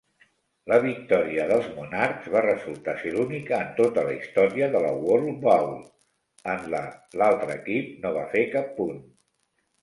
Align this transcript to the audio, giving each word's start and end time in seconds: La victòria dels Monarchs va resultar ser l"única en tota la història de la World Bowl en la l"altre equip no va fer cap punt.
La 0.69 0.77
victòria 0.83 1.43
dels 1.49 1.65
Monarchs 1.73 2.29
va 2.35 2.41
resultar 2.45 2.95
ser 3.01 3.11
l"única 3.11 3.59
en 3.65 3.69
tota 3.81 4.05
la 4.07 4.15
història 4.21 4.71
de 4.77 4.81
la 4.87 4.95
World 5.03 5.37
Bowl 5.45 5.71
en 6.55 6.65
la 6.77 6.81
l"altre 7.19 7.53
equip 7.61 7.93
no 8.07 8.15
va 8.19 8.27
fer 8.35 8.43
cap 8.59 8.75
punt. 8.81 8.99